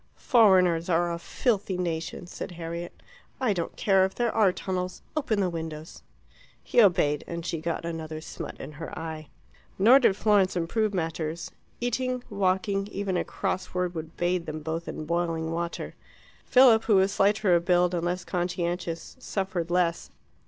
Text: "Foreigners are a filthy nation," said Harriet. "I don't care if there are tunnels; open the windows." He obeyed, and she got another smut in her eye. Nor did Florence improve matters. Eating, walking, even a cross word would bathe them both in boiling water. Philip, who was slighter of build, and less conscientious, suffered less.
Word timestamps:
"Foreigners 0.15 0.89
are 0.89 1.13
a 1.13 1.19
filthy 1.19 1.77
nation," 1.77 2.25
said 2.25 2.53
Harriet. 2.53 3.03
"I 3.39 3.53
don't 3.53 3.75
care 3.75 4.03
if 4.03 4.15
there 4.15 4.31
are 4.33 4.51
tunnels; 4.51 5.03
open 5.15 5.41
the 5.41 5.47
windows." 5.51 6.01
He 6.63 6.81
obeyed, 6.81 7.23
and 7.27 7.45
she 7.45 7.61
got 7.61 7.85
another 7.85 8.19
smut 8.19 8.59
in 8.59 8.71
her 8.71 8.97
eye. 8.97 9.27
Nor 9.77 9.99
did 9.99 10.15
Florence 10.17 10.55
improve 10.55 10.91
matters. 10.91 11.51
Eating, 11.79 12.23
walking, 12.31 12.87
even 12.87 13.15
a 13.15 13.23
cross 13.23 13.75
word 13.75 13.93
would 13.93 14.17
bathe 14.17 14.47
them 14.47 14.61
both 14.61 14.87
in 14.87 15.05
boiling 15.05 15.51
water. 15.51 15.93
Philip, 16.45 16.85
who 16.85 16.95
was 16.95 17.11
slighter 17.11 17.53
of 17.53 17.65
build, 17.65 17.93
and 17.93 18.03
less 18.05 18.23
conscientious, 18.25 19.15
suffered 19.19 19.69
less. 19.69 20.09